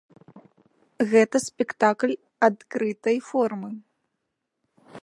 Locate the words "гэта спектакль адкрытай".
1.11-3.17